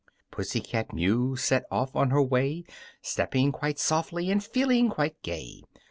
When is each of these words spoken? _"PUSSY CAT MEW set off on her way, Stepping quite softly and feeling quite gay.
_"PUSSY 0.31 0.61
CAT 0.61 0.93
MEW 0.93 1.35
set 1.35 1.63
off 1.69 1.95
on 1.95 2.09
her 2.09 2.23
way, 2.23 2.63
Stepping 3.03 3.51
quite 3.51 3.77
softly 3.77 4.31
and 4.31 4.43
feeling 4.43 4.89
quite 4.89 5.21
gay. 5.21 5.61